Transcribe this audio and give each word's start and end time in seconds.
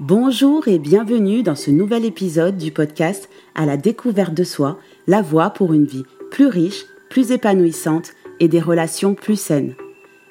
Bonjour 0.00 0.66
et 0.66 0.80
bienvenue 0.80 1.44
dans 1.44 1.54
ce 1.54 1.70
nouvel 1.70 2.04
épisode 2.04 2.56
du 2.56 2.72
podcast 2.72 3.30
À 3.54 3.64
la 3.64 3.76
découverte 3.76 4.34
de 4.34 4.42
soi, 4.42 4.80
la 5.06 5.22
voie 5.22 5.50
pour 5.50 5.72
une 5.72 5.84
vie 5.84 6.02
plus 6.32 6.48
riche, 6.48 6.86
plus 7.10 7.30
épanouissante 7.30 8.10
et 8.40 8.48
des 8.48 8.58
relations 8.58 9.14
plus 9.14 9.38
saines. 9.38 9.76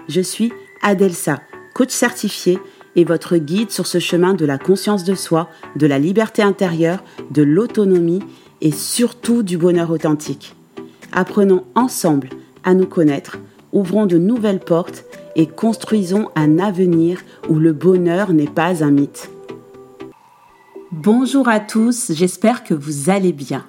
Je 0.10 0.20
suis 0.20 0.52
Adelsa, 0.82 1.40
coach 1.74 1.92
certifié 1.92 2.60
et 2.98 3.06
votre 3.06 3.38
guide 3.38 3.72
sur 3.72 3.88
ce 3.88 4.00
chemin 4.00 4.34
de 4.34 4.46
la 4.46 4.58
conscience 4.58 5.06
de 5.06 5.16
soi, 5.16 5.48
de 5.78 5.88
la 5.88 5.98
liberté 5.98 6.42
intérieure, 6.42 7.02
de 7.32 7.42
l'autonomie 7.42 8.22
et 8.60 8.72
surtout 8.74 9.44
du 9.44 9.58
bonheur 9.58 9.92
authentique. 9.92 10.58
Apprenons 11.14 11.64
ensemble 11.74 12.32
à 12.66 12.74
nous 12.74 12.86
connaître, 12.86 13.40
ouvrons 13.72 14.08
de 14.08 14.18
nouvelles 14.18 14.60
portes 14.60 15.06
et 15.38 15.48
construisons 15.48 16.28
un 16.36 16.60
avenir 16.60 17.22
où 17.48 17.60
le 17.60 17.72
bonheur 17.72 18.34
n'est 18.34 18.46
pas 18.46 18.84
un 18.84 18.92
mythe. 18.92 19.30
Bonjour 20.96 21.50
à 21.50 21.60
tous, 21.60 22.12
j'espère 22.14 22.64
que 22.64 22.76
vous 22.76 23.10
allez 23.10 23.34
bien. 23.34 23.66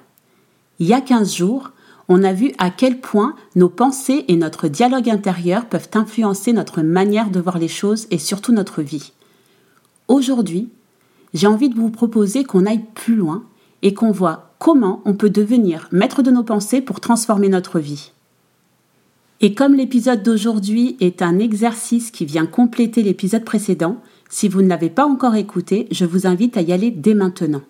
Il 0.77 0.85
y 0.85 0.93
a 0.93 1.01
15 1.01 1.33
jours, 1.33 1.71
on 2.07 2.23
a 2.23 2.31
vu 2.31 2.51
à 2.59 2.69
quel 2.69 3.01
point 3.01 3.33
nos 3.55 3.67
pensées 3.67 4.25
et 4.27 4.35
notre 4.35 4.67
dialogue 4.67 5.09
intérieur 5.09 5.65
peuvent 5.65 5.89
influencer 5.95 6.53
notre 6.53 6.83
manière 6.83 7.31
de 7.31 7.39
voir 7.39 7.57
les 7.57 7.67
choses 7.67 8.05
et 8.11 8.19
surtout 8.19 8.51
notre 8.51 8.83
vie. 8.83 9.11
Aujourd'hui, 10.07 10.69
j'ai 11.33 11.47
envie 11.47 11.69
de 11.69 11.75
vous 11.75 11.89
proposer 11.89 12.43
qu'on 12.43 12.67
aille 12.67 12.85
plus 12.93 13.15
loin 13.15 13.43
et 13.81 13.95
qu'on 13.95 14.11
voit 14.11 14.51
comment 14.59 15.01
on 15.03 15.15
peut 15.15 15.31
devenir 15.31 15.89
maître 15.91 16.21
de 16.21 16.29
nos 16.29 16.43
pensées 16.43 16.81
pour 16.81 16.99
transformer 16.99 17.49
notre 17.49 17.79
vie. 17.79 18.11
Et 19.41 19.55
comme 19.55 19.73
l'épisode 19.73 20.21
d'aujourd'hui 20.21 20.95
est 20.99 21.23
un 21.23 21.39
exercice 21.39 22.11
qui 22.11 22.25
vient 22.25 22.45
compléter 22.45 23.01
l'épisode 23.01 23.43
précédent, 23.43 23.97
si 24.29 24.47
vous 24.47 24.61
ne 24.61 24.67
l'avez 24.67 24.89
pas 24.89 25.05
encore 25.05 25.35
écouté, 25.35 25.87
je 25.91 26.05
vous 26.05 26.27
invite 26.27 26.57
à 26.57 26.61
y 26.61 26.71
aller 26.73 26.91
dès 26.91 27.13
maintenant. 27.13 27.61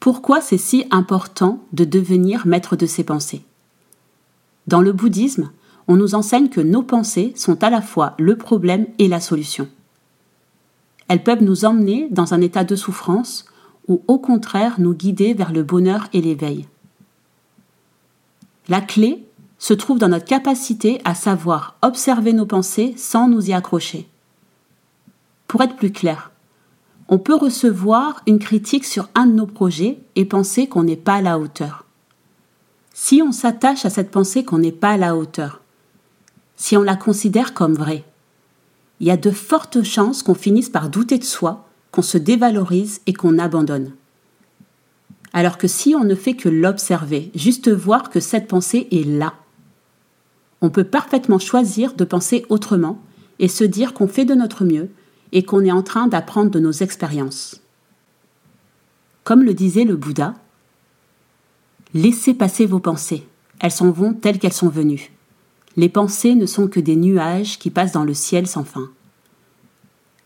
Pourquoi 0.00 0.40
c'est 0.40 0.58
si 0.58 0.86
important 0.90 1.60
de 1.72 1.84
devenir 1.84 2.46
maître 2.46 2.76
de 2.76 2.86
ses 2.86 3.04
pensées? 3.04 3.42
Dans 4.66 4.80
le 4.80 4.92
bouddhisme, 4.92 5.50
on 5.88 5.96
nous 5.96 6.14
enseigne 6.14 6.48
que 6.48 6.60
nos 6.60 6.82
pensées 6.82 7.32
sont 7.36 7.62
à 7.62 7.70
la 7.70 7.80
fois 7.80 8.14
le 8.18 8.36
problème 8.36 8.86
et 8.98 9.08
la 9.08 9.20
solution. 9.20 9.68
Elles 11.08 11.22
peuvent 11.22 11.42
nous 11.42 11.64
emmener 11.64 12.08
dans 12.10 12.34
un 12.34 12.40
état 12.40 12.64
de 12.64 12.76
souffrance 12.76 13.46
ou 13.88 14.02
au 14.08 14.18
contraire 14.18 14.76
nous 14.78 14.94
guider 14.94 15.34
vers 15.34 15.52
le 15.52 15.62
bonheur 15.62 16.08
et 16.12 16.20
l'éveil. 16.20 16.66
La 18.68 18.80
clé 18.80 19.24
se 19.58 19.74
trouve 19.74 19.98
dans 19.98 20.08
notre 20.08 20.24
capacité 20.24 21.00
à 21.04 21.14
savoir 21.14 21.76
observer 21.82 22.32
nos 22.32 22.46
pensées 22.46 22.94
sans 22.96 23.28
nous 23.28 23.50
y 23.50 23.52
accrocher. 23.52 24.08
Pour 25.48 25.62
être 25.62 25.76
plus 25.76 25.92
clair, 25.92 26.32
on 27.08 27.18
peut 27.18 27.34
recevoir 27.34 28.22
une 28.26 28.38
critique 28.38 28.84
sur 28.84 29.08
un 29.14 29.26
de 29.26 29.32
nos 29.32 29.46
projets 29.46 29.98
et 30.16 30.24
penser 30.24 30.66
qu'on 30.66 30.82
n'est 30.82 30.96
pas 30.96 31.14
à 31.14 31.22
la 31.22 31.38
hauteur. 31.38 31.84
Si 32.92 33.22
on 33.22 33.30
s'attache 33.30 33.84
à 33.84 33.90
cette 33.90 34.10
pensée 34.10 34.44
qu'on 34.44 34.58
n'est 34.58 34.72
pas 34.72 34.90
à 34.90 34.96
la 34.96 35.16
hauteur, 35.16 35.60
si 36.56 36.76
on 36.76 36.82
la 36.82 36.96
considère 36.96 37.54
comme 37.54 37.74
vraie, 37.74 38.04
il 38.98 39.06
y 39.06 39.10
a 39.10 39.16
de 39.16 39.30
fortes 39.30 39.82
chances 39.82 40.22
qu'on 40.22 40.34
finisse 40.34 40.70
par 40.70 40.88
douter 40.88 41.18
de 41.18 41.24
soi, 41.24 41.68
qu'on 41.92 42.02
se 42.02 42.18
dévalorise 42.18 43.02
et 43.06 43.12
qu'on 43.12 43.38
abandonne. 43.38 43.92
Alors 45.32 45.58
que 45.58 45.68
si 45.68 45.94
on 45.94 46.04
ne 46.04 46.14
fait 46.14 46.34
que 46.34 46.48
l'observer, 46.48 47.30
juste 47.34 47.70
voir 47.70 48.08
que 48.10 48.20
cette 48.20 48.48
pensée 48.48 48.88
est 48.90 49.06
là, 49.06 49.34
on 50.62 50.70
peut 50.70 50.84
parfaitement 50.84 51.38
choisir 51.38 51.92
de 51.92 52.04
penser 52.04 52.46
autrement 52.48 52.98
et 53.38 53.48
se 53.48 53.64
dire 53.64 53.92
qu'on 53.92 54.08
fait 54.08 54.24
de 54.24 54.34
notre 54.34 54.64
mieux 54.64 54.88
et 55.32 55.42
qu'on 55.42 55.64
est 55.64 55.72
en 55.72 55.82
train 55.82 56.08
d'apprendre 56.08 56.50
de 56.50 56.60
nos 56.60 56.72
expériences. 56.72 57.60
Comme 59.24 59.42
le 59.42 59.54
disait 59.54 59.84
le 59.84 59.96
Bouddha, 59.96 60.34
laissez 61.94 62.34
passer 62.34 62.66
vos 62.66 62.78
pensées, 62.78 63.26
elles 63.60 63.72
s'en 63.72 63.90
vont 63.90 64.12
telles 64.12 64.38
qu'elles 64.38 64.52
sont 64.52 64.68
venues. 64.68 65.10
Les 65.76 65.88
pensées 65.88 66.34
ne 66.34 66.46
sont 66.46 66.68
que 66.68 66.80
des 66.80 66.96
nuages 66.96 67.58
qui 67.58 67.70
passent 67.70 67.92
dans 67.92 68.04
le 68.04 68.14
ciel 68.14 68.46
sans 68.46 68.64
fin. 68.64 68.90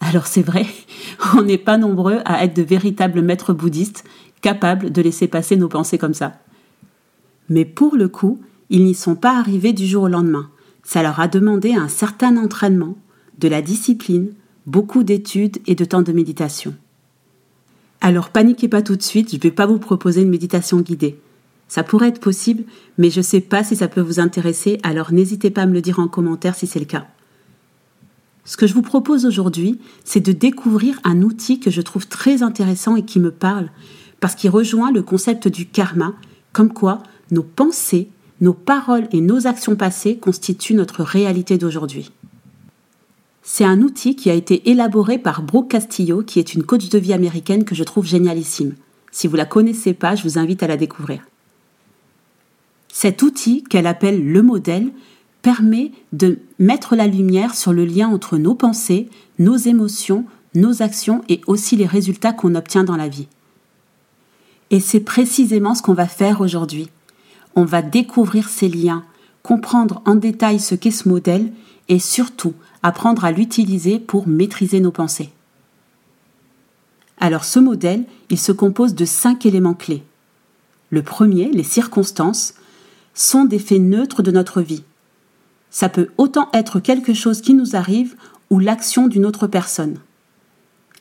Alors 0.01 0.27
c'est 0.27 0.43
vrai, 0.43 0.67
on 1.37 1.43
n'est 1.43 1.59
pas 1.59 1.79
nombreux 1.79 2.21
à 2.25 2.45
être 2.45 2.55
de 2.55 2.63
véritables 2.63 3.23
maîtres 3.23 3.53
bouddhistes 3.53 4.05
capables 4.41 4.91
de 4.91 5.03
laisser 5.03 5.29
passer 5.29 5.57
nos 5.57 5.69
pensées 5.69 5.99
comme 5.99 6.15
ça. 6.15 6.35
Mais 7.49 7.65
pour 7.65 7.97
le 7.97 8.09
coup, 8.09 8.41
ils 8.71 8.85
n'y 8.85 8.95
sont 8.95 9.17
pas 9.17 9.37
arrivés 9.39 9.73
du 9.73 9.87
jour 9.87 10.05
au 10.05 10.09
lendemain. 10.09 10.49
Ça 10.83 11.03
leur 11.03 11.21
a 11.21 11.29
demandé 11.29 11.75
un 11.75 11.89
certain 11.89 12.37
entraînement, 12.37 12.97
de 13.39 13.49
la 13.49 13.63
discipline, 13.63 14.33
beaucoup 14.67 15.03
d'études 15.03 15.59
et 15.67 15.75
de 15.75 15.85
temps 15.85 16.03
de 16.03 16.13
méditation. 16.13 16.75
Alors 18.01 18.31
paniquez 18.31 18.69
pas 18.69 18.83
tout 18.83 18.97
de 18.97 19.03
suite, 19.03 19.31
je 19.31 19.37
ne 19.37 19.41
vais 19.41 19.51
pas 19.51 19.67
vous 19.67 19.79
proposer 19.79 20.23
une 20.23 20.31
méditation 20.31 20.81
guidée. 20.81 21.19
Ça 21.69 21.83
pourrait 21.85 22.09
être 22.09 22.21
possible, 22.21 22.65
mais 22.99 23.11
je 23.11 23.21
ne 23.21 23.25
sais 23.25 23.41
pas 23.41 23.63
si 23.63 23.77
ça 23.77 23.89
peut 23.89 24.01
vous 24.01 24.19
intéresser, 24.19 24.81
alors 24.83 25.13
n'hésitez 25.13 25.51
pas 25.51 25.63
à 25.63 25.67
me 25.67 25.73
le 25.73 25.83
dire 25.83 26.01
en 26.01 26.09
commentaire 26.09 26.55
si 26.55 26.67
c'est 26.67 26.81
le 26.81 26.85
cas. 26.85 27.07
Ce 28.45 28.57
que 28.57 28.67
je 28.67 28.75
vous 28.75 28.83
propose 28.83 29.27
aujourd'hui, 29.27 29.79
c'est 30.05 30.21
de 30.21 30.33
découvrir 30.33 30.99
un 31.05 31.23
outil 31.23 31.61
que 31.61 31.71
je 31.71 31.83
trouve 31.83 32.09
très 32.09 32.43
intéressant 32.43 32.97
et 32.97 33.05
qui 33.05 33.21
me 33.21 33.31
parle, 33.31 33.71
parce 34.19 34.35
qu'il 34.35 34.51
rejoint 34.51 34.91
le 34.91 35.03
concept 35.03 35.47
du 35.47 35.67
karma, 35.67 36.15
comme 36.53 36.73
quoi 36.73 37.03
nos 37.31 37.45
pensées, 37.45 38.09
nos 38.41 38.55
paroles 38.55 39.09
et 39.13 39.21
nos 39.21 39.47
actions 39.47 39.77
passées 39.77 40.17
constituent 40.17 40.75
notre 40.75 41.03
réalité 41.03 41.59
d'aujourd'hui. 41.59 42.11
C'est 43.43 43.65
un 43.65 43.81
outil 43.81 44.17
qui 44.17 44.31
a 44.31 44.35
été 44.35 44.71
élaboré 44.71 45.19
par 45.19 45.43
Brooke 45.43 45.71
Castillo, 45.71 46.23
qui 46.23 46.39
est 46.39 46.55
une 46.55 46.65
coach 46.65 46.89
de 46.89 46.99
vie 46.99 47.13
américaine 47.13 47.65
que 47.65 47.75
je 47.75 47.85
trouve 47.85 48.07
génialissime. 48.07 48.75
Si 49.13 49.27
vous 49.27 49.37
la 49.37 49.47
connaissez 49.47 49.95
pas, 49.95 50.15
je 50.15 50.23
vous 50.23 50.39
invite 50.39 50.63
à 50.63 50.67
la 50.67 50.77
découvrir. 50.77 51.23
Cet 52.93 53.23
outil, 53.23 53.65
qu'elle 53.65 53.87
appelle 53.87 54.25
le 54.25 54.43
modèle, 54.43 54.91
permet 55.43 55.93
de 56.13 56.39
mettre 56.59 56.97
la 56.97 57.07
lumière 57.07 57.55
sur 57.55 57.73
le 57.73 57.85
lien 57.85 58.09
entre 58.09 58.37
nos 58.37 58.55
pensées, 58.55 59.09
nos 59.39 59.57
émotions, 59.57 60.27
nos 60.55 60.83
actions 60.83 61.23
et 61.29 61.41
aussi 61.47 61.77
les 61.77 61.87
résultats 61.87 62.33
qu'on 62.33 62.55
obtient 62.55 62.85
dans 62.85 62.97
la 62.97 63.09
vie. 63.09 63.29
Et 64.71 64.81
c'est 64.81 65.01
précisément 65.01 65.75
ce 65.75 65.83
qu'on 65.83 65.95
va 65.95 66.07
faire 66.07 66.41
aujourd'hui. 66.41 66.89
On 67.57 67.65
va 67.65 67.83
découvrir 67.83 68.49
ces 68.49 68.69
liens, 68.69 69.05
comprendre 69.43 70.03
en 70.05 70.15
détail 70.15 70.61
ce 70.61 70.75
qu'est 70.75 70.91
ce 70.91 71.09
modèle 71.09 71.51
et 71.89 71.99
surtout 71.99 72.55
apprendre 72.83 73.25
à 73.25 73.33
l'utiliser 73.33 73.99
pour 73.99 74.27
maîtriser 74.27 74.81
nos 74.81 74.91
pensées. 74.91 75.31
Alors 77.19 77.45
ce 77.45 77.59
modèle, 77.59 78.05
il 78.31 78.39
se 78.39 78.53
compose 78.53 78.95
de 78.95 79.05
cinq 79.05 79.45
éléments 79.45 79.75
clés. 79.75 80.03
Le 80.89 81.03
premier, 81.03 81.51
les 81.51 81.63
circonstances, 81.63 82.55
sont 83.15 83.45
des 83.45 83.59
faits 83.59 83.81
neutres 83.81 84.23
de 84.23 84.31
notre 84.31 84.63
vie. 84.63 84.83
Ça 85.71 85.89
peut 85.89 86.09
autant 86.17 86.49
être 86.53 86.81
quelque 86.81 87.15
chose 87.15 87.43
qui 87.43 87.55
nous 87.55 87.77
arrive 87.77 88.17
ou 88.49 88.59
l'action 88.59 89.07
d'une 89.07 89.27
autre 89.27 89.47
personne. 89.47 89.99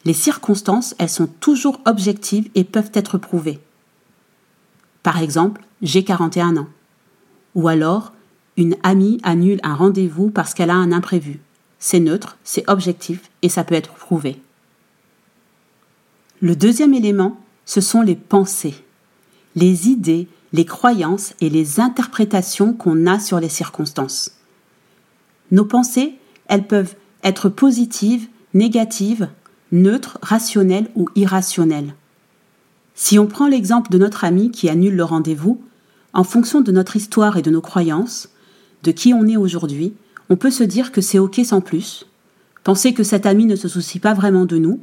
Les 0.06 0.13
circonstances, 0.13 0.95
elles 0.97 1.09
sont 1.09 1.28
toujours 1.28 1.79
objectives 1.85 2.50
et 2.56 2.63
peuvent 2.63 2.91
être 2.94 3.18
prouvées. 3.18 3.59
Par 5.01 5.22
exemple, 5.22 5.62
j'ai 5.81 6.03
41 6.03 6.57
ans. 6.57 6.68
Ou 7.56 7.68
alors, 7.68 8.13
une 8.57 8.75
amie 8.84 9.19
annule 9.23 9.59
un 9.63 9.75
rendez-vous 9.75 10.29
parce 10.29 10.53
qu'elle 10.53 10.69
a 10.69 10.75
un 10.75 10.91
imprévu 10.91 11.39
c'est 11.79 12.00
neutre, 12.00 12.38
c'est 12.44 12.69
objectif 12.69 13.29
et 13.41 13.50
ça 13.50 13.63
peut 13.63 13.75
être 13.75 13.94
prouvé. 13.94 14.41
Le 16.41 16.56
deuxième 16.56 16.94
élément, 16.94 17.38
ce 17.66 17.81
sont 17.81 18.01
les 18.01 18.16
pensées, 18.16 18.75
les 19.56 19.89
idées, 19.89 20.28
les 20.53 20.66
croyances 20.66 21.34
et 21.41 21.50
les 21.50 21.79
interprétations 21.79 22.73
qu'on 22.73 23.07
a 23.07 23.19
sur 23.19 23.39
les 23.39 23.50
circonstances. 23.50 24.31
Nos 25.51 25.66
pensées, 25.66 26.16
elles 26.47 26.68
peuvent 26.68 26.95
être 27.23 27.50
positives, 27.50 28.28
négatives, 28.53 29.29
neutres, 29.72 30.18
rationnelles 30.22 30.89
ou 30.95 31.09
irrationnelles. 31.16 31.94
Si 32.95 33.19
on 33.19 33.27
prend 33.27 33.48
l'exemple 33.48 33.92
de 33.92 33.98
notre 33.98 34.24
ami 34.24 34.51
qui 34.51 34.69
annule 34.69 34.95
le 34.95 35.04
rendez-vous, 35.04 35.62
en 36.13 36.24
fonction 36.24 36.62
de 36.62 36.71
notre 36.71 36.95
histoire 36.95 37.38
et 37.38 37.42
de 37.42 37.51
nos 37.51 37.62
croyances, 37.62 38.30
de 38.83 38.92
qui 38.92 39.13
on 39.13 39.27
est 39.27 39.38
aujourd'hui, 39.38 39.94
on 40.30 40.36
peut 40.36 40.52
se 40.52 40.64
dire 40.64 40.92
que 40.92 41.02
c'est 41.02 41.20
OK 41.20 41.40
sans 41.44 41.62
plus, 41.62 42.06
penser 42.64 42.94
que 42.94 43.04
cette 43.04 43.26
amie 43.26 43.46
ne 43.46 43.56
se 43.56 43.68
soucie 43.68 44.00
pas 44.00 44.14
vraiment 44.14 44.46
de 44.46 44.58
nous, 44.58 44.80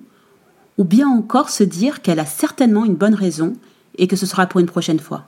ou 0.79 0.85
bien 0.85 1.09
encore 1.09 1.51
se 1.51 1.63
dire 1.63 2.03
qu'elle 2.03 2.21
a 2.21 2.27
certainement 2.27 2.85
une 2.85 2.97
bonne 2.97 3.15
raison 3.15 3.55
et 3.97 4.09
que 4.09 4.17
ce 4.17 4.27
sera 4.27 4.47
pour 4.47 4.61
une 4.61 4.67
prochaine 4.67 5.01
fois. 5.01 5.25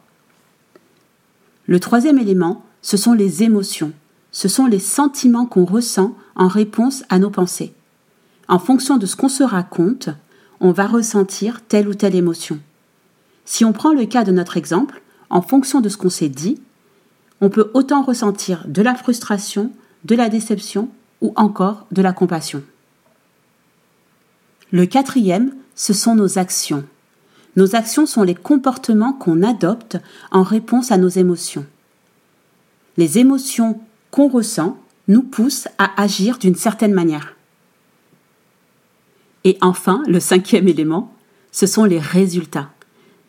Le 1.66 1.80
troisième 1.80 2.18
élément, 2.18 2.64
ce 2.82 2.96
sont 2.96 3.12
les 3.12 3.42
émotions, 3.42 3.92
ce 4.32 4.48
sont 4.48 4.66
les 4.66 4.78
sentiments 4.78 5.46
qu'on 5.46 5.64
ressent 5.64 6.14
en 6.34 6.48
réponse 6.48 7.04
à 7.08 7.18
nos 7.18 7.30
pensées. 7.30 7.72
En 8.48 8.58
fonction 8.58 8.96
de 8.96 9.06
ce 9.06 9.16
qu'on 9.16 9.28
se 9.28 9.42
raconte, 9.42 10.08
on 10.60 10.72
va 10.72 10.86
ressentir 10.86 11.60
telle 11.66 11.88
ou 11.88 11.94
telle 11.94 12.14
émotion. 12.14 12.58
Si 13.44 13.64
on 13.64 13.72
prend 13.72 13.92
le 13.92 14.06
cas 14.06 14.24
de 14.24 14.32
notre 14.32 14.56
exemple, 14.56 15.02
en 15.30 15.42
fonction 15.42 15.80
de 15.80 15.88
ce 15.88 15.96
qu'on 15.96 16.10
s'est 16.10 16.28
dit, 16.28 16.60
on 17.40 17.50
peut 17.50 17.70
autant 17.74 18.02
ressentir 18.02 18.64
de 18.66 18.82
la 18.82 18.94
frustration, 18.94 19.70
de 20.04 20.14
la 20.14 20.28
déception 20.28 20.88
ou 21.20 21.32
encore 21.36 21.86
de 21.90 22.02
la 22.02 22.12
compassion. 22.12 22.62
Le 24.70 24.86
quatrième, 24.86 25.54
ce 25.74 25.92
sont 25.92 26.14
nos 26.14 26.38
actions. 26.38 26.84
Nos 27.56 27.74
actions 27.74 28.06
sont 28.06 28.22
les 28.22 28.34
comportements 28.34 29.12
qu'on 29.12 29.42
adopte 29.42 29.98
en 30.30 30.42
réponse 30.42 30.92
à 30.92 30.96
nos 30.96 31.08
émotions. 31.08 31.66
Les 32.96 33.18
émotions 33.18 33.80
qu'on 34.10 34.28
ressent 34.28 34.76
nous 35.08 35.22
poussent 35.22 35.68
à 35.78 36.00
agir 36.00 36.38
d'une 36.38 36.54
certaine 36.54 36.92
manière. 36.92 37.34
Et 39.44 39.56
enfin, 39.60 40.02
le 40.06 40.20
cinquième 40.20 40.68
élément, 40.68 41.14
ce 41.52 41.66
sont 41.66 41.84
les 41.84 41.98
résultats. 41.98 42.70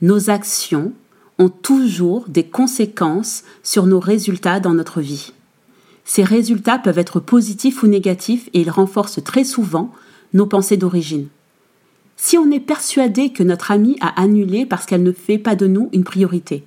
Nos 0.01 0.29
actions 0.29 0.91
ont 1.37 1.49
toujours 1.49 2.25
des 2.27 2.45
conséquences 2.45 3.43
sur 3.63 3.85
nos 3.85 3.99
résultats 3.99 4.59
dans 4.59 4.73
notre 4.73 4.99
vie. 4.99 5.33
Ces 6.09 6.23
résultats 6.23 6.79
peuvent 6.79 6.97
être 6.97 7.19
positifs 7.19 7.83
ou 7.83 7.87
négatifs 7.87 8.49
et 8.55 8.61
ils 8.61 8.71
renforcent 8.71 9.23
très 9.23 9.43
souvent 9.43 9.91
nos 10.33 10.47
pensées 10.47 10.75
d'origine. 10.75 11.27
Si 12.17 12.35
on 12.35 12.49
est 12.49 12.59
persuadé 12.59 13.31
que 13.31 13.43
notre 13.43 13.69
amie 13.69 13.95
a 14.01 14.19
annulé 14.19 14.65
parce 14.65 14.87
qu'elle 14.87 15.03
ne 15.03 15.11
fait 15.11 15.37
pas 15.37 15.55
de 15.55 15.67
nous 15.67 15.87
une 15.93 16.03
priorité 16.03 16.63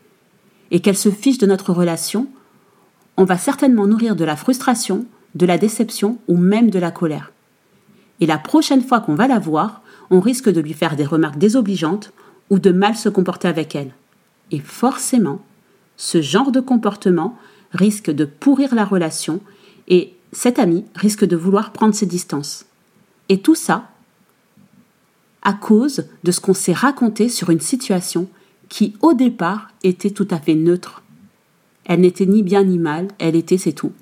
et 0.71 0.79
qu'elle 0.79 0.97
se 0.97 1.11
fiche 1.11 1.39
de 1.39 1.47
notre 1.47 1.73
relation, 1.73 2.29
on 3.17 3.25
va 3.25 3.37
certainement 3.37 3.89
nourrir 3.89 4.15
de 4.15 4.25
la 4.25 4.37
frustration, 4.37 5.07
de 5.35 5.45
la 5.45 5.59
déception 5.59 6.19
ou 6.29 6.37
même 6.37 6.71
de 6.71 6.79
la 6.79 6.93
colère. 6.93 7.33
Et 8.21 8.27
la 8.27 8.39
prochaine 8.39 8.85
fois 8.85 9.01
qu'on 9.01 9.17
va 9.17 9.27
la 9.27 9.41
voir, 9.41 9.83
on 10.11 10.21
risque 10.21 10.53
de 10.53 10.61
lui 10.61 10.73
faire 10.73 10.95
des 10.95 11.05
remarques 11.05 11.39
désobligeantes 11.39 12.13
ou 12.49 12.61
de 12.61 12.71
mal 12.71 12.95
se 12.95 13.09
comporter 13.09 13.49
avec 13.49 13.75
elle. 13.75 13.91
Et 14.53 14.61
forcément, 14.61 15.41
ce 15.97 16.23
genre 16.23 16.53
de 16.53 16.61
comportement 16.61 17.37
risque 17.73 18.11
de 18.11 18.25
pourrir 18.25 18.75
la 18.75 18.85
relation 18.85 19.41
et 19.89 20.15
cet 20.33 20.59
ami 20.59 20.85
risque 20.95 21.25
de 21.25 21.37
vouloir 21.37 21.73
prendre 21.73 21.95
ses 21.95 22.07
distances. 22.07 22.67
Et 23.29 23.41
tout 23.41 23.55
ça 23.55 23.89
à 25.43 25.53
cause 25.53 26.05
de 26.23 26.31
ce 26.31 26.41
qu'on 26.41 26.55
s'est 26.55 26.73
raconté 26.73 27.29
sur 27.29 27.51
une 27.51 27.61
situation 27.61 28.29
qui 28.69 28.95
au 29.03 29.13
départ 29.13 29.69
était 29.83 30.11
tout 30.11 30.29
à 30.31 30.39
fait 30.39 30.55
neutre. 30.55 31.03
Elle 31.85 32.01
n'était 32.01 32.27
ni 32.27 32.43
bien 32.43 32.65
ni 32.65 32.79
mal, 32.79 33.09
elle 33.19 33.37
était 33.37 33.59
c'est 33.59 33.73
tout. 33.73 33.93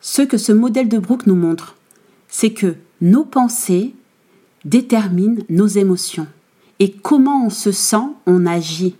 Ce 0.00 0.22
que 0.22 0.38
ce 0.38 0.52
modèle 0.52 0.88
de 0.88 0.98
Brooke 0.98 1.26
nous 1.26 1.34
montre, 1.34 1.76
c'est 2.28 2.52
que 2.52 2.76
nos 3.00 3.24
pensées 3.24 3.94
déterminent 4.64 5.42
nos 5.48 5.66
émotions. 5.66 6.26
Et 6.78 6.92
comment 6.92 7.46
on 7.46 7.50
se 7.50 7.72
sent, 7.72 8.08
on 8.26 8.46
agit. 8.46 8.96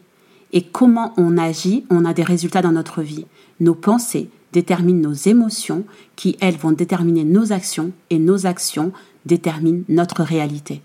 Et 0.53 0.63
comment 0.63 1.15
on 1.17 1.39
agit, 1.39 1.85
on 1.91 2.05
a 2.05 2.13
des 2.13 2.23
résultats 2.23 2.63
dans 2.63 2.73
notre 2.73 3.03
vie. 3.03 3.27
Nos 3.61 3.75
pensées 3.75 4.29
déterminent 4.53 5.09
nos 5.09 5.15
émotions 5.15 5.85
qui, 6.15 6.37
elles, 6.41 6.57
vont 6.57 6.73
déterminer 6.73 7.25
nos 7.25 7.53
actions 7.53 7.93
et 8.11 8.19
nos 8.19 8.47
actions 8.47 8.93
déterminent 9.25 9.85
notre 9.89 10.23
réalité. 10.23 10.83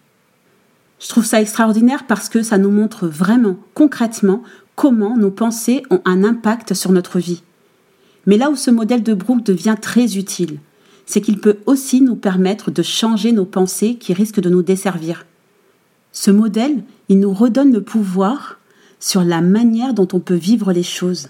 Je 1.00 1.10
trouve 1.10 1.26
ça 1.26 1.42
extraordinaire 1.42 2.08
parce 2.08 2.30
que 2.30 2.42
ça 2.42 2.58
nous 2.58 2.72
montre 2.72 3.08
vraiment, 3.08 3.58
concrètement, 3.74 4.42
comment 4.76 5.18
nos 5.18 5.32
pensées 5.32 5.84
ont 5.90 6.02
un 6.06 6.24
impact 6.24 6.74
sur 6.74 6.92
notre 6.92 7.20
vie. 7.20 7.44
Mais 8.26 8.38
là 8.38 8.50
où 8.50 8.56
ce 8.56 8.72
modèle 8.72 9.04
de 9.04 9.14
Brooke 9.14 9.44
devient 9.44 9.76
très 9.82 10.18
utile, 10.18 10.60
c'est 11.06 11.22
qu'il 11.22 11.40
peut 11.40 11.58
aussi 11.66 12.02
nous 12.02 12.16
permettre 12.16 12.72
de 12.72 12.82
changer 12.82 13.32
nos 13.32 13.46
pensées 13.46 13.96
qui 13.96 14.14
risquent 14.14 14.42
de 14.42 14.50
nous 14.50 14.64
desservir. 14.64 15.26
Ce 16.12 16.32
modèle, 16.32 16.84
il 17.10 17.20
nous 17.20 17.34
redonne 17.34 17.72
le 17.72 17.82
pouvoir 17.82 18.57
sur 19.00 19.24
la 19.24 19.42
manière 19.42 19.94
dont 19.94 20.08
on 20.14 20.20
peut 20.20 20.36
vivre 20.36 20.72
les 20.72 20.84
choses. 20.84 21.30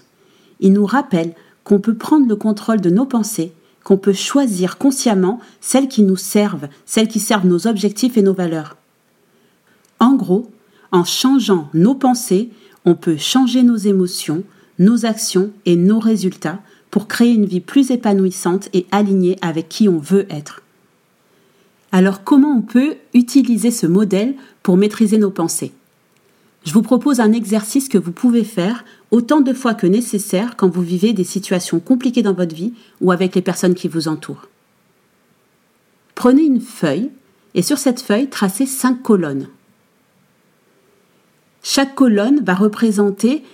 Il 0.60 0.72
nous 0.72 0.86
rappelle 0.86 1.34
qu'on 1.64 1.80
peut 1.80 1.94
prendre 1.94 2.28
le 2.28 2.36
contrôle 2.36 2.80
de 2.80 2.90
nos 2.90 3.04
pensées, 3.04 3.52
qu'on 3.84 3.98
peut 3.98 4.12
choisir 4.12 4.78
consciemment 4.78 5.40
celles 5.60 5.88
qui 5.88 6.02
nous 6.02 6.16
servent, 6.16 6.68
celles 6.86 7.08
qui 7.08 7.20
servent 7.20 7.46
nos 7.46 7.66
objectifs 7.66 8.16
et 8.16 8.22
nos 8.22 8.34
valeurs. 8.34 8.76
En 10.00 10.14
gros, 10.14 10.50
en 10.92 11.04
changeant 11.04 11.68
nos 11.74 11.94
pensées, 11.94 12.50
on 12.84 12.94
peut 12.94 13.16
changer 13.16 13.62
nos 13.62 13.76
émotions, 13.76 14.44
nos 14.78 15.04
actions 15.04 15.50
et 15.66 15.76
nos 15.76 15.98
résultats 15.98 16.60
pour 16.90 17.08
créer 17.08 17.32
une 17.32 17.44
vie 17.44 17.60
plus 17.60 17.90
épanouissante 17.90 18.68
et 18.72 18.86
alignée 18.90 19.36
avec 19.42 19.68
qui 19.68 19.88
on 19.88 19.98
veut 19.98 20.26
être. 20.30 20.62
Alors 21.92 22.24
comment 22.24 22.52
on 22.56 22.62
peut 22.62 22.96
utiliser 23.14 23.70
ce 23.70 23.86
modèle 23.86 24.34
pour 24.62 24.76
maîtriser 24.76 25.18
nos 25.18 25.30
pensées? 25.30 25.72
Je 26.68 26.74
vous 26.74 26.82
propose 26.82 27.18
un 27.18 27.32
exercice 27.32 27.88
que 27.88 27.96
vous 27.96 28.12
pouvez 28.12 28.44
faire 28.44 28.84
autant 29.10 29.40
de 29.40 29.54
fois 29.54 29.72
que 29.72 29.86
nécessaire 29.86 30.54
quand 30.54 30.68
vous 30.68 30.82
vivez 30.82 31.14
des 31.14 31.24
situations 31.24 31.80
compliquées 31.80 32.20
dans 32.20 32.34
votre 32.34 32.54
vie 32.54 32.74
ou 33.00 33.10
avec 33.10 33.34
les 33.34 33.40
personnes 33.40 33.74
qui 33.74 33.88
vous 33.88 34.06
entourent. 34.06 34.48
Prenez 36.14 36.42
une 36.42 36.60
feuille 36.60 37.08
et 37.54 37.62
sur 37.62 37.78
cette 37.78 38.02
feuille, 38.02 38.28
tracez 38.28 38.66
cinq 38.66 39.02
colonnes. 39.02 39.48
Chaque 41.62 41.94
colonne 41.94 42.44
va 42.44 42.52
représenter 42.54 43.44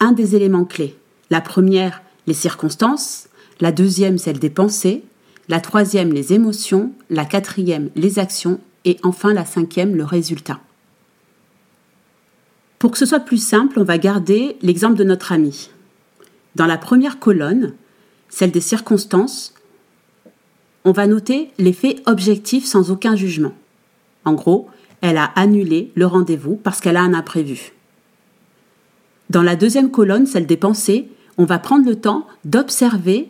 un 0.00 0.10
des 0.10 0.34
éléments 0.34 0.64
clés. 0.64 0.96
La 1.30 1.40
première, 1.40 2.02
les 2.26 2.34
circonstances, 2.34 3.28
la 3.60 3.70
deuxième, 3.70 4.18
celle 4.18 4.40
des 4.40 4.50
pensées, 4.50 5.04
la 5.48 5.60
troisième, 5.60 6.12
les 6.12 6.32
émotions, 6.32 6.90
la 7.08 7.24
quatrième, 7.24 7.90
les 7.94 8.18
actions 8.18 8.58
et 8.84 8.96
enfin 9.04 9.32
la 9.32 9.44
cinquième, 9.44 9.94
le 9.94 10.04
résultat. 10.04 10.58
Pour 12.78 12.92
que 12.92 12.98
ce 12.98 13.06
soit 13.06 13.20
plus 13.20 13.42
simple, 13.42 13.80
on 13.80 13.84
va 13.84 13.98
garder 13.98 14.56
l'exemple 14.62 14.96
de 14.96 15.04
notre 15.04 15.32
amie. 15.32 15.70
Dans 16.54 16.66
la 16.66 16.78
première 16.78 17.18
colonne, 17.18 17.74
celle 18.28 18.50
des 18.50 18.60
circonstances, 18.60 19.54
on 20.84 20.92
va 20.92 21.06
noter 21.06 21.50
l'effet 21.58 21.96
objectif 22.06 22.64
sans 22.64 22.90
aucun 22.90 23.16
jugement. 23.16 23.54
En 24.24 24.34
gros, 24.34 24.68
elle 25.00 25.18
a 25.18 25.24
annulé 25.36 25.92
le 25.94 26.06
rendez-vous 26.06 26.56
parce 26.56 26.80
qu'elle 26.80 26.96
a 26.96 27.02
un 27.02 27.14
imprévu. 27.14 27.72
Dans 29.30 29.42
la 29.42 29.56
deuxième 29.56 29.90
colonne, 29.90 30.26
celle 30.26 30.46
des 30.46 30.56
pensées, 30.56 31.08
on 31.36 31.44
va 31.44 31.58
prendre 31.58 31.86
le 31.86 31.96
temps 31.96 32.26
d'observer 32.44 33.28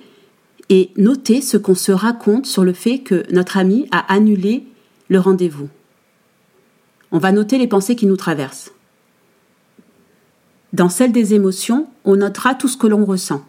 et 0.69 0.91
noter 0.97 1.41
ce 1.41 1.57
qu'on 1.57 1.75
se 1.75 1.93
raconte 1.93 2.47
sur 2.47 2.65
le 2.65 2.73
fait 2.73 3.01
que 3.01 3.25
notre 3.33 3.57
amie 3.57 3.89
a 3.91 4.13
annulé 4.13 4.67
le 5.09 5.19
rendez-vous. 5.19 5.69
On 7.11 7.19
va 7.19 7.33
noter 7.33 7.59
les 7.59 7.67
pensées 7.67 7.97
qui 7.97 8.07
nous 8.07 8.17
traversent. 8.17 8.73
Dans 10.73 10.89
celle 10.89 11.13
des 11.13 11.35
émotions, 11.35 11.87
on 12.05 12.17
notera 12.17 12.55
tout 12.55 12.69
ce 12.69 12.77
que 12.77 12.87
l'on 12.87 13.05
ressent. 13.05 13.45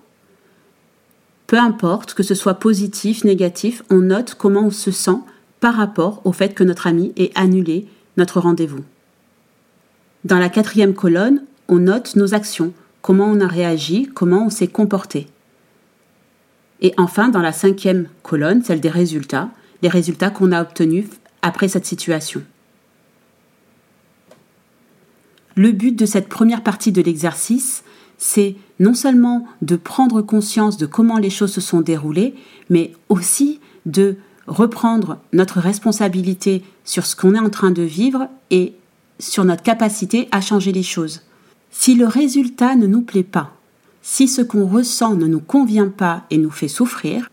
Peu 1.48 1.58
importe 1.58 2.14
que 2.14 2.24
ce 2.24 2.36
soit 2.36 2.56
positif, 2.56 3.24
négatif, 3.24 3.84
on 3.90 4.00
note 4.00 4.36
comment 4.36 4.66
on 4.66 4.72
se 4.72 4.92
sent 4.92 5.18
par 5.60 5.76
rapport 5.76 6.22
au 6.24 6.32
fait 6.32 6.54
que 6.54 6.64
notre 6.64 6.88
ami 6.88 7.12
ait 7.18 7.32
annulé 7.36 7.88
notre 8.18 8.40
rendez-vous. 8.40 8.84
Dans 10.26 10.40
la 10.40 10.50
quatrième 10.50 10.94
colonne, 10.94 11.44
on 11.68 11.78
note 11.78 12.16
nos 12.16 12.34
actions, 12.34 12.74
comment 13.02 13.26
on 13.26 13.42
a 13.42 13.48
réagi, 13.48 14.10
comment 14.14 14.46
on 14.46 14.50
s'est 14.50 14.68
comporté. 14.68 15.28
Et 16.82 16.94
enfin, 16.98 17.30
dans 17.30 17.42
la 17.42 17.52
cinquième 17.52 18.08
colonne, 18.24 18.64
celle 18.64 18.80
des 18.80 18.90
résultats, 18.90 19.50
les 19.82 19.90
résultats 19.90 20.30
qu'on 20.30 20.52
a 20.52 20.62
obtenus 20.62 21.06
après 21.42 21.68
cette 21.68 21.86
situation. 21.86 22.44
Le 25.56 25.72
but 25.72 25.96
de 25.96 26.06
cette 26.06 26.30
première 26.30 26.64
partie 26.64 26.92
de 26.92 27.02
l'exercice, 27.02 27.84
c'est 28.18 28.56
non 28.80 28.94
seulement 28.94 29.46
de 29.62 29.76
prendre 29.76 30.22
conscience 30.22 30.78
de 30.78 30.86
comment 30.86 31.18
les 31.18 31.30
choses 31.30 31.54
se 31.54 31.62
sont 31.62 31.82
déroulées, 31.82 32.36
mais 32.70 32.94
aussi 33.08 33.60
de 33.86 34.18
reprendre 34.48 35.20
notre 35.32 35.60
responsabilité 35.60 36.64
sur 36.84 37.06
ce 37.06 37.16
qu'on 37.16 37.36
est 37.36 37.40
en 37.40 37.50
train 37.50 37.72
de 37.72 37.84
vivre 37.84 38.28
et 38.52 38.74
sur 39.20 39.46
notre 39.46 39.64
capacité 39.64 40.28
à 40.32 40.42
changer 40.42 40.72
les 40.72 40.84
choses. 40.84 41.22
Si 41.72 41.96
le 41.96 42.08
résultat 42.08 42.76
ne 42.76 42.88
nous 42.88 43.02
plaît 43.02 43.24
pas, 43.24 43.54
si 44.02 44.28
ce 44.28 44.42
qu'on 44.42 44.66
ressent 44.66 45.16
ne 45.16 45.28
nous 45.28 45.40
convient 45.40 45.90
pas 45.90 46.24
et 46.32 46.38
nous 46.38 46.50
fait 46.50 46.68
souffrir, 46.68 47.30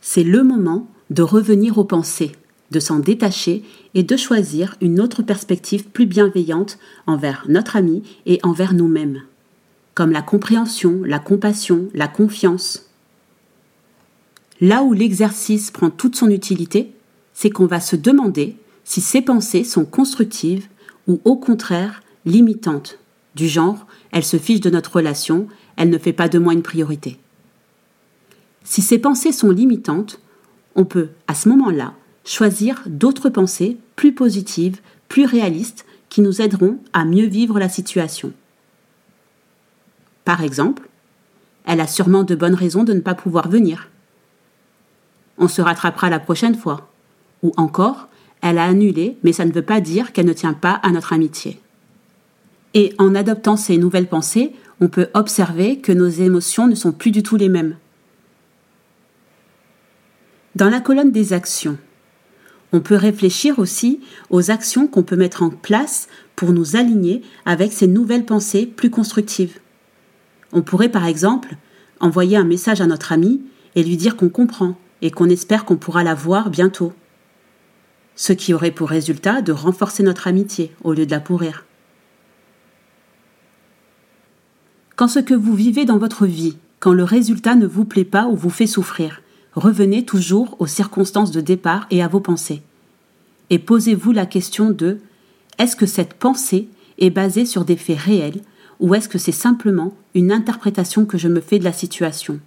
c'est 0.00 0.24
le 0.24 0.42
moment 0.42 0.86
de 1.10 1.22
revenir 1.22 1.78
aux 1.78 1.84
pensées, 1.84 2.32
de 2.70 2.80
s'en 2.80 2.98
détacher 2.98 3.62
et 3.94 4.02
de 4.02 4.16
choisir 4.16 4.76
une 4.80 5.00
autre 5.00 5.22
perspective 5.22 5.84
plus 5.88 6.06
bienveillante 6.06 6.78
envers 7.06 7.44
notre 7.48 7.76
ami 7.76 8.02
et 8.26 8.40
envers 8.42 8.74
nous-mêmes, 8.74 9.22
comme 9.94 10.12
la 10.12 10.22
compréhension, 10.22 11.00
la 11.04 11.18
compassion, 11.18 11.88
la 11.94 12.08
confiance. 12.08 12.90
Là 14.60 14.82
où 14.82 14.92
l'exercice 14.92 15.70
prend 15.70 15.90
toute 15.90 16.16
son 16.16 16.30
utilité, 16.30 16.92
c'est 17.32 17.50
qu'on 17.50 17.66
va 17.66 17.80
se 17.80 17.96
demander 17.96 18.56
si 18.84 19.00
ces 19.00 19.22
pensées 19.22 19.64
sont 19.64 19.84
constructives 19.84 20.66
ou 21.06 21.20
au 21.24 21.36
contraire 21.36 22.02
limitantes, 22.24 22.98
du 23.34 23.48
genre 23.48 23.86
elle 24.10 24.24
se 24.24 24.36
fiche 24.36 24.60
de 24.60 24.70
notre 24.70 24.96
relation, 24.96 25.46
elle 25.76 25.90
ne 25.90 25.98
fait 25.98 26.12
pas 26.12 26.28
de 26.28 26.38
moi 26.38 26.52
une 26.52 26.62
priorité. 26.62 27.18
Si 28.64 28.82
ces 28.82 28.98
pensées 28.98 29.32
sont 29.32 29.50
limitantes, 29.50 30.20
on 30.74 30.84
peut, 30.84 31.08
à 31.26 31.34
ce 31.34 31.48
moment-là, 31.48 31.94
choisir 32.28 32.82
d'autres 32.86 33.30
pensées 33.30 33.78
plus 33.96 34.12
positives, 34.12 34.80
plus 35.08 35.24
réalistes, 35.24 35.86
qui 36.10 36.20
nous 36.20 36.40
aideront 36.40 36.78
à 36.92 37.04
mieux 37.04 37.26
vivre 37.26 37.58
la 37.58 37.68
situation. 37.68 38.32
Par 40.24 40.42
exemple, 40.42 40.88
elle 41.66 41.80
a 41.80 41.86
sûrement 41.86 42.24
de 42.24 42.34
bonnes 42.34 42.54
raisons 42.54 42.84
de 42.84 42.92
ne 42.92 43.00
pas 43.00 43.14
pouvoir 43.14 43.48
venir. 43.48 43.88
On 45.38 45.48
se 45.48 45.62
rattrapera 45.62 46.10
la 46.10 46.18
prochaine 46.18 46.54
fois. 46.54 46.90
Ou 47.42 47.52
encore, 47.56 48.08
elle 48.42 48.58
a 48.58 48.64
annulé, 48.64 49.16
mais 49.22 49.32
ça 49.32 49.44
ne 49.44 49.52
veut 49.52 49.62
pas 49.62 49.80
dire 49.80 50.12
qu'elle 50.12 50.26
ne 50.26 50.32
tient 50.32 50.54
pas 50.54 50.80
à 50.82 50.90
notre 50.90 51.12
amitié. 51.12 51.60
Et 52.74 52.94
en 52.98 53.14
adoptant 53.14 53.56
ces 53.56 53.78
nouvelles 53.78 54.08
pensées, 54.08 54.54
on 54.80 54.88
peut 54.88 55.08
observer 55.14 55.78
que 55.78 55.92
nos 55.92 56.08
émotions 56.08 56.66
ne 56.66 56.74
sont 56.74 56.92
plus 56.92 57.10
du 57.10 57.22
tout 57.22 57.36
les 57.36 57.48
mêmes. 57.48 57.76
Dans 60.56 60.68
la 60.68 60.80
colonne 60.80 61.12
des 61.12 61.32
actions, 61.32 61.78
on 62.72 62.80
peut 62.80 62.96
réfléchir 62.96 63.58
aussi 63.58 64.00
aux 64.30 64.50
actions 64.50 64.86
qu'on 64.86 65.02
peut 65.02 65.16
mettre 65.16 65.42
en 65.42 65.50
place 65.50 66.08
pour 66.36 66.52
nous 66.52 66.76
aligner 66.76 67.22
avec 67.44 67.72
ces 67.72 67.86
nouvelles 67.86 68.26
pensées 68.26 68.66
plus 68.66 68.90
constructives. 68.90 69.58
On 70.52 70.62
pourrait 70.62 70.90
par 70.90 71.06
exemple 71.06 71.56
envoyer 72.00 72.36
un 72.36 72.44
message 72.44 72.80
à 72.80 72.86
notre 72.86 73.12
ami 73.12 73.42
et 73.74 73.82
lui 73.82 73.96
dire 73.96 74.16
qu'on 74.16 74.28
comprend 74.28 74.76
et 75.02 75.10
qu'on 75.10 75.28
espère 75.28 75.64
qu'on 75.64 75.76
pourra 75.76 76.04
la 76.04 76.14
voir 76.14 76.50
bientôt. 76.50 76.92
Ce 78.16 78.32
qui 78.32 78.52
aurait 78.52 78.70
pour 78.70 78.88
résultat 78.88 79.42
de 79.42 79.52
renforcer 79.52 80.02
notre 80.02 80.26
amitié 80.26 80.74
au 80.82 80.92
lieu 80.92 81.06
de 81.06 81.10
la 81.10 81.20
pourrir. 81.20 81.64
Quand 84.96 85.08
ce 85.08 85.20
que 85.20 85.34
vous 85.34 85.54
vivez 85.54 85.84
dans 85.84 85.98
votre 85.98 86.26
vie, 86.26 86.56
quand 86.80 86.92
le 86.92 87.04
résultat 87.04 87.54
ne 87.54 87.66
vous 87.66 87.84
plaît 87.84 88.04
pas 88.04 88.26
ou 88.26 88.34
vous 88.34 88.50
fait 88.50 88.66
souffrir, 88.66 89.22
revenez 89.54 90.04
toujours 90.04 90.56
aux 90.58 90.66
circonstances 90.66 91.30
de 91.30 91.40
départ 91.40 91.86
et 91.90 92.02
à 92.02 92.08
vos 92.08 92.20
pensées. 92.20 92.62
Et 93.50 93.58
posez-vous 93.58 94.12
la 94.12 94.26
question 94.26 94.70
de 94.70 94.98
est-ce 95.58 95.76
que 95.76 95.86
cette 95.86 96.14
pensée 96.14 96.68
est 96.98 97.10
basée 97.10 97.46
sur 97.46 97.64
des 97.64 97.76
faits 97.76 97.98
réels 97.98 98.40
ou 98.80 98.94
est-ce 98.94 99.08
que 99.08 99.18
c'est 99.18 99.32
simplement 99.32 99.94
une 100.14 100.32
interprétation 100.32 101.04
que 101.04 101.18
je 101.18 101.28
me 101.28 101.40
fais 101.40 101.58
de 101.58 101.64
la 101.64 101.72
situation? 101.72 102.40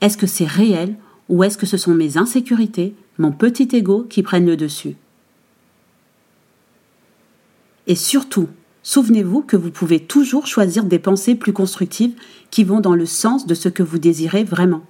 Est-ce 0.00 0.16
que 0.16 0.26
c'est 0.26 0.46
réel 0.46 0.96
ou 1.28 1.42
est-ce 1.42 1.58
que 1.58 1.66
ce 1.66 1.76
sont 1.76 1.94
mes 1.94 2.18
insécurités, 2.18 2.94
mon 3.18 3.32
petit 3.32 3.68
ego 3.72 4.06
qui 4.08 4.22
prennent 4.22 4.46
le 4.46 4.56
dessus? 4.56 4.96
Et 7.88 7.94
surtout, 7.94 8.48
souvenez-vous 8.82 9.42
que 9.42 9.56
vous 9.56 9.70
pouvez 9.70 10.00
toujours 10.00 10.46
choisir 10.46 10.84
des 10.84 10.98
pensées 10.98 11.34
plus 11.34 11.52
constructives 11.52 12.14
qui 12.50 12.64
vont 12.64 12.80
dans 12.80 12.94
le 12.94 13.06
sens 13.06 13.46
de 13.46 13.54
ce 13.54 13.68
que 13.68 13.82
vous 13.82 13.98
désirez 13.98 14.44
vraiment. 14.44 14.84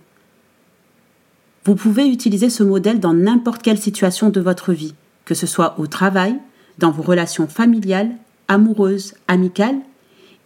Vous 1.67 1.75
pouvez 1.75 2.07
utiliser 2.07 2.49
ce 2.49 2.63
modèle 2.63 3.01
dans 3.01 3.13
n'importe 3.13 3.61
quelle 3.61 3.77
situation 3.77 4.29
de 4.29 4.41
votre 4.41 4.73
vie, 4.73 4.95
que 5.25 5.35
ce 5.35 5.49
soit 5.49 5.75
au 5.81 5.89
travail, 5.89 6.37
dans 6.79 6.93
vos 6.93 7.03
relations 7.03 7.49
familiales, 7.49 8.13
amoureuses, 8.47 9.15
amicales, 9.27 9.81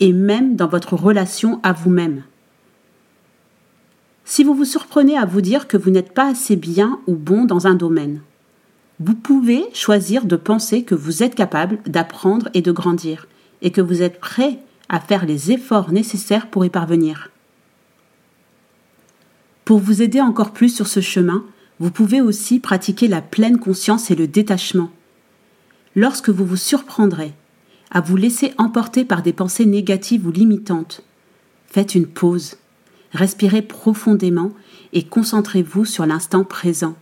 et 0.00 0.14
même 0.14 0.56
dans 0.56 0.66
votre 0.66 0.94
relation 0.94 1.60
à 1.62 1.74
vous-même. 1.74 2.22
Si 4.24 4.44
vous 4.44 4.54
vous 4.54 4.64
surprenez 4.64 5.18
à 5.18 5.26
vous 5.26 5.42
dire 5.42 5.68
que 5.68 5.76
vous 5.76 5.90
n'êtes 5.90 6.14
pas 6.14 6.30
assez 6.30 6.56
bien 6.56 6.98
ou 7.06 7.16
bon 7.16 7.44
dans 7.44 7.66
un 7.66 7.74
domaine, 7.74 8.22
vous 8.98 9.14
pouvez 9.14 9.64
choisir 9.74 10.24
de 10.24 10.36
penser 10.36 10.84
que 10.84 10.94
vous 10.94 11.22
êtes 11.22 11.34
capable 11.34 11.80
d'apprendre 11.84 12.48
et 12.54 12.62
de 12.62 12.72
grandir, 12.72 13.28
et 13.60 13.72
que 13.72 13.82
vous 13.82 14.00
êtes 14.00 14.20
prêt 14.20 14.60
à 14.88 15.00
faire 15.00 15.26
les 15.26 15.52
efforts 15.52 15.92
nécessaires 15.92 16.46
pour 16.46 16.64
y 16.64 16.70
parvenir. 16.70 17.28
Pour 19.70 19.78
vous 19.78 20.02
aider 20.02 20.20
encore 20.20 20.50
plus 20.50 20.74
sur 20.74 20.88
ce 20.88 20.98
chemin, 20.98 21.44
vous 21.78 21.92
pouvez 21.92 22.20
aussi 22.20 22.58
pratiquer 22.58 23.06
la 23.06 23.22
pleine 23.22 23.60
conscience 23.60 24.10
et 24.10 24.16
le 24.16 24.26
détachement. 24.26 24.90
Lorsque 25.94 26.28
vous 26.28 26.44
vous 26.44 26.56
surprendrez 26.56 27.34
à 27.92 28.00
vous 28.00 28.16
laisser 28.16 28.52
emporter 28.58 29.04
par 29.04 29.22
des 29.22 29.32
pensées 29.32 29.66
négatives 29.66 30.26
ou 30.26 30.32
limitantes, 30.32 31.04
faites 31.68 31.94
une 31.94 32.08
pause, 32.08 32.56
respirez 33.12 33.62
profondément 33.62 34.50
et 34.92 35.04
concentrez-vous 35.04 35.84
sur 35.84 36.04
l'instant 36.04 36.42
présent, 36.42 36.96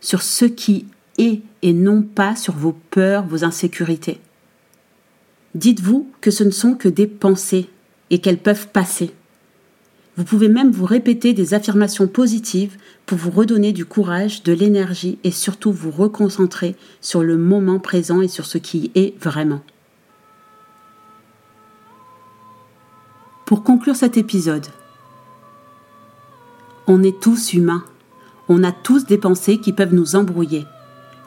sur 0.00 0.22
ce 0.22 0.46
qui 0.46 0.86
est 1.18 1.42
et 1.60 1.74
non 1.74 2.00
pas 2.00 2.34
sur 2.34 2.54
vos 2.54 2.72
peurs, 2.72 3.26
vos 3.26 3.44
insécurités. 3.44 4.22
Dites-vous 5.54 6.10
que 6.22 6.30
ce 6.30 6.44
ne 6.44 6.50
sont 6.50 6.76
que 6.76 6.88
des 6.88 7.06
pensées 7.06 7.68
et 8.08 8.20
qu'elles 8.22 8.40
peuvent 8.40 8.68
passer. 8.68 9.12
Vous 10.20 10.26
pouvez 10.26 10.50
même 10.50 10.70
vous 10.70 10.84
répéter 10.84 11.32
des 11.32 11.54
affirmations 11.54 12.06
positives 12.06 12.76
pour 13.06 13.16
vous 13.16 13.30
redonner 13.30 13.72
du 13.72 13.86
courage, 13.86 14.42
de 14.42 14.52
l'énergie 14.52 15.18
et 15.24 15.30
surtout 15.30 15.72
vous 15.72 15.90
reconcentrer 15.90 16.76
sur 17.00 17.22
le 17.22 17.38
moment 17.38 17.78
présent 17.78 18.20
et 18.20 18.28
sur 18.28 18.44
ce 18.44 18.58
qui 18.58 18.90
est 18.94 19.18
vraiment. 19.18 19.62
Pour 23.46 23.62
conclure 23.62 23.96
cet 23.96 24.18
épisode, 24.18 24.66
on 26.86 27.02
est 27.02 27.18
tous 27.18 27.54
humains. 27.54 27.82
On 28.50 28.62
a 28.62 28.72
tous 28.72 29.06
des 29.06 29.16
pensées 29.16 29.56
qui 29.56 29.72
peuvent 29.72 29.94
nous 29.94 30.16
embrouiller. 30.16 30.66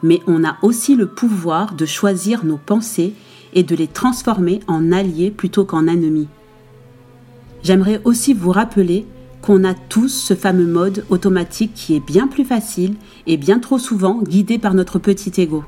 Mais 0.04 0.20
on 0.28 0.44
a 0.44 0.56
aussi 0.62 0.94
le 0.94 1.08
pouvoir 1.08 1.74
de 1.74 1.84
choisir 1.84 2.44
nos 2.44 2.58
pensées 2.58 3.12
et 3.54 3.64
de 3.64 3.74
les 3.74 3.88
transformer 3.88 4.60
en 4.68 4.92
alliés 4.92 5.32
plutôt 5.32 5.64
qu'en 5.64 5.88
ennemis 5.88 6.28
j'aimerais 7.64 8.00
aussi 8.04 8.34
vous 8.34 8.52
rappeler 8.52 9.06
qu'on 9.42 9.64
a 9.64 9.74
tous 9.74 10.08
ce 10.08 10.34
fameux 10.34 10.66
mode 10.66 11.04
automatique 11.10 11.74
qui 11.74 11.96
est 11.96 12.06
bien 12.06 12.28
plus 12.28 12.44
facile 12.44 12.94
et 13.26 13.36
bien 13.36 13.58
trop 13.58 13.78
souvent 13.78 14.22
guidé 14.22 14.58
par 14.58 14.74
notre 14.74 14.98
petit 14.98 15.32
ego. 15.40 15.64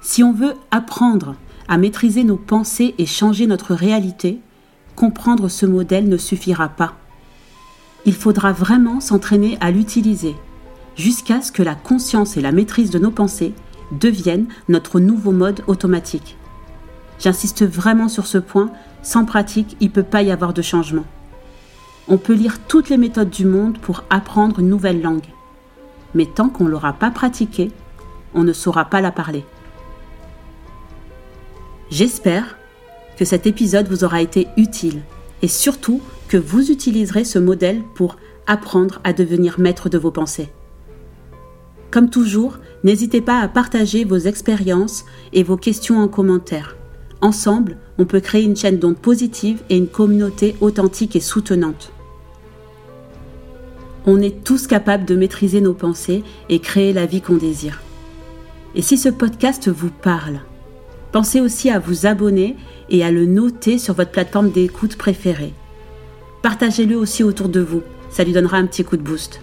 Si 0.00 0.22
on 0.22 0.32
veut 0.32 0.54
apprendre 0.70 1.36
à 1.68 1.78
maîtriser 1.78 2.24
nos 2.24 2.36
pensées 2.36 2.94
et 2.98 3.06
changer 3.06 3.46
notre 3.46 3.74
réalité, 3.74 4.40
comprendre 4.96 5.48
ce 5.48 5.64
modèle 5.64 6.08
ne 6.08 6.16
suffira 6.16 6.68
pas. 6.68 6.96
Il 8.04 8.14
faudra 8.14 8.52
vraiment 8.52 9.00
s'entraîner 9.00 9.56
à 9.60 9.70
l'utiliser 9.70 10.34
jusqu'à 10.96 11.40
ce 11.40 11.52
que 11.52 11.62
la 11.62 11.74
conscience 11.74 12.36
et 12.36 12.40
la 12.42 12.52
maîtrise 12.52 12.90
de 12.90 12.98
nos 12.98 13.10
pensées 13.10 13.54
deviennent 13.92 14.46
notre 14.68 15.00
nouveau 15.00 15.32
mode 15.32 15.62
automatique. 15.66 16.36
J'insiste 17.22 17.64
vraiment 17.64 18.08
sur 18.08 18.26
ce 18.26 18.38
point 18.38 18.72
sans 19.02 19.24
pratique, 19.24 19.76
il 19.80 19.88
ne 19.88 19.92
peut 19.92 20.02
pas 20.02 20.22
y 20.22 20.32
avoir 20.32 20.52
de 20.52 20.62
changement. 20.62 21.04
On 22.08 22.18
peut 22.18 22.34
lire 22.34 22.58
toutes 22.66 22.88
les 22.88 22.96
méthodes 22.98 23.30
du 23.30 23.46
monde 23.46 23.78
pour 23.78 24.02
apprendre 24.10 24.58
une 24.58 24.68
nouvelle 24.68 25.00
langue. 25.00 25.26
Mais 26.14 26.26
tant 26.26 26.48
qu'on 26.48 26.64
ne 26.64 26.70
l'aura 26.70 26.92
pas 26.92 27.12
pratiquée, 27.12 27.70
on 28.34 28.42
ne 28.42 28.52
saura 28.52 28.86
pas 28.86 29.00
la 29.00 29.12
parler. 29.12 29.44
J'espère 31.90 32.56
que 33.16 33.24
cet 33.24 33.46
épisode 33.46 33.88
vous 33.88 34.02
aura 34.02 34.20
été 34.20 34.48
utile 34.56 35.02
et 35.42 35.48
surtout 35.48 36.00
que 36.26 36.36
vous 36.36 36.72
utiliserez 36.72 37.24
ce 37.24 37.38
modèle 37.38 37.82
pour 37.94 38.16
apprendre 38.48 39.00
à 39.04 39.12
devenir 39.12 39.60
maître 39.60 39.88
de 39.88 39.98
vos 39.98 40.10
pensées. 40.10 40.48
Comme 41.92 42.10
toujours, 42.10 42.58
n'hésitez 42.82 43.20
pas 43.20 43.38
à 43.40 43.48
partager 43.48 44.04
vos 44.04 44.16
expériences 44.16 45.04
et 45.32 45.44
vos 45.44 45.56
questions 45.56 45.98
en 45.98 46.08
commentaire. 46.08 46.76
Ensemble, 47.22 47.76
on 47.98 48.04
peut 48.04 48.18
créer 48.18 48.42
une 48.42 48.56
chaîne 48.56 48.80
d'ondes 48.80 48.98
positive 48.98 49.62
et 49.70 49.76
une 49.76 49.86
communauté 49.86 50.56
authentique 50.60 51.14
et 51.14 51.20
soutenante. 51.20 51.92
On 54.06 54.20
est 54.20 54.42
tous 54.42 54.66
capables 54.66 55.04
de 55.04 55.14
maîtriser 55.14 55.60
nos 55.60 55.72
pensées 55.72 56.24
et 56.48 56.58
créer 56.58 56.92
la 56.92 57.06
vie 57.06 57.20
qu'on 57.20 57.36
désire. 57.36 57.80
Et 58.74 58.82
si 58.82 58.98
ce 58.98 59.08
podcast 59.08 59.68
vous 59.68 59.90
parle, 59.90 60.40
pensez 61.12 61.40
aussi 61.40 61.70
à 61.70 61.78
vous 61.78 62.06
abonner 62.06 62.56
et 62.90 63.04
à 63.04 63.12
le 63.12 63.24
noter 63.24 63.78
sur 63.78 63.94
votre 63.94 64.10
plateforme 64.10 64.50
d'écoute 64.50 64.96
préférée. 64.96 65.54
Partagez-le 66.42 66.96
aussi 66.96 67.22
autour 67.22 67.48
de 67.48 67.60
vous, 67.60 67.82
ça 68.10 68.24
lui 68.24 68.32
donnera 68.32 68.56
un 68.56 68.66
petit 68.66 68.82
coup 68.82 68.96
de 68.96 69.02
boost. 69.02 69.40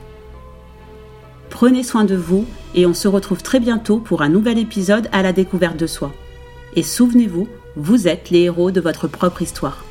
Prenez 1.49 1.83
soin 1.83 2.03
de 2.03 2.15
vous 2.15 2.45
et 2.75 2.85
on 2.85 2.93
se 2.93 3.07
retrouve 3.07 3.41
très 3.41 3.61
bientôt 3.61 3.99
pour 3.99 4.21
un 4.21 4.29
nouvel 4.29 4.57
épisode 4.57 5.07
à 5.13 5.21
la 5.21 5.31
découverte 5.31 5.77
de 5.77 5.87
soi. 5.87 6.11
Et 6.75 6.83
souvenez-vous, 6.83 7.47
vous 7.75 8.07
êtes 8.07 8.29
les 8.29 8.41
héros 8.41 8.71
de 8.71 8.81
votre 8.81 9.07
propre 9.07 9.41
histoire. 9.41 9.83